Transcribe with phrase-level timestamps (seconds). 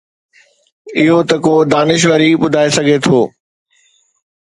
[0.99, 3.19] اهو ته ڪو دانشور ئي ٻڌائي سگهي ٿو.